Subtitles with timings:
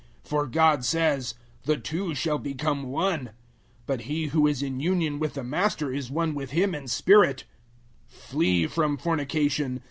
[0.23, 3.31] For God says, "The two shall become one." 006:017
[3.85, 7.43] But he who is in union with the Master is one with Him in spirit.
[8.11, 9.79] 006:018 Flee from fornication.